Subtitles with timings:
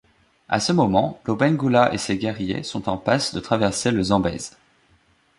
[0.49, 4.57] À ce moment, Lobengula et ses guerriers sont en passe de traverser le Zambèze.